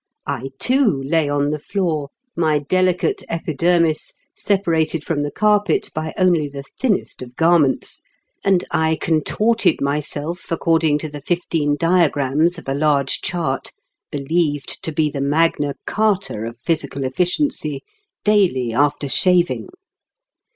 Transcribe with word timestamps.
I, 0.25 0.49
too, 0.57 0.99
lay 1.03 1.29
on 1.29 1.51
the 1.51 1.59
floor, 1.59 2.09
my 2.35 2.57
delicate 2.57 3.23
epidermis 3.29 4.13
separated 4.35 5.03
from 5.03 5.21
the 5.21 5.29
carpet 5.29 5.89
by 5.93 6.11
only 6.17 6.47
the 6.47 6.63
thinnest 6.79 7.21
of 7.21 7.35
garments, 7.35 8.01
and 8.43 8.65
I 8.71 8.97
contorted 8.99 9.79
myself 9.79 10.51
according 10.51 10.97
to 11.05 11.09
the 11.09 11.21
fifteen 11.21 11.75
diagrams 11.75 12.57
of 12.57 12.67
a 12.67 12.73
large 12.73 13.21
chart 13.21 13.71
(believed 14.11 14.83
to 14.85 14.91
be 14.91 15.07
the 15.11 15.21
magna 15.21 15.75
charta 15.87 16.47
of 16.49 16.57
physical 16.57 17.03
efficiency) 17.03 17.83
daily 18.25 18.73
after 18.73 19.07
shaving. 19.07 19.67